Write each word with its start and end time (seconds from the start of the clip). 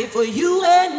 made 0.00 0.10
for 0.10 0.24
you 0.24 0.62
and 0.64 0.97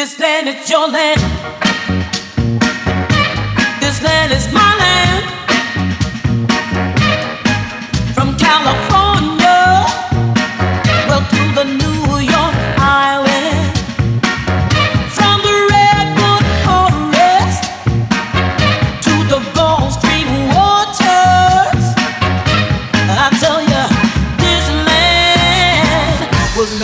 This 0.00 0.18
land 0.18 0.48
is 0.48 0.70
your 0.70 0.88
land. 0.88 1.20
This 3.80 4.02
land 4.02 4.32
is 4.32 4.52
my 4.52 4.60
land. 4.60 4.79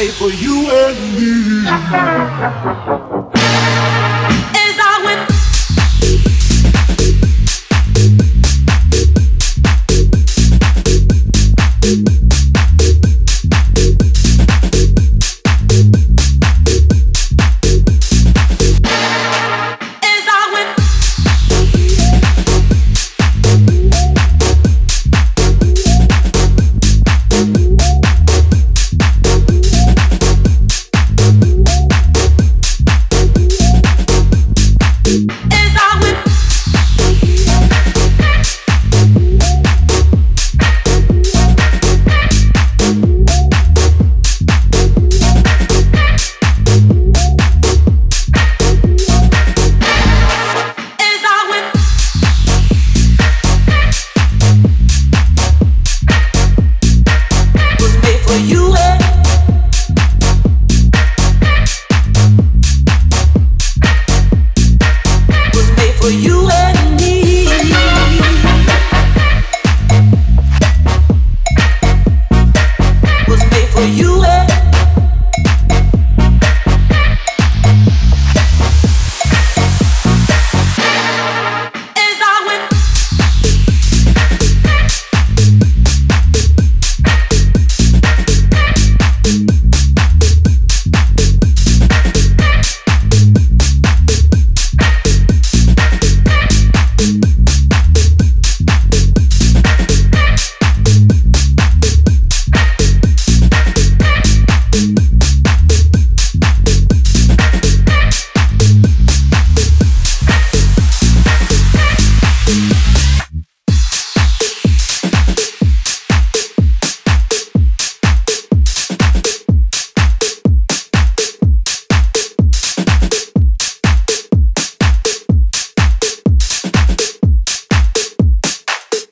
For 0.05 0.31
you 0.31 0.69